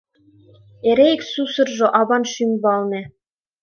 [0.89, 3.01] Эре ик сусыржо аван шӱм валне: